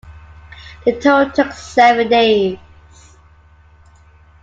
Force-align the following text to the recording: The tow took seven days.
The 0.83 0.99
tow 0.99 1.29
took 1.29 1.51
seven 1.51 2.07
days. 2.09 2.57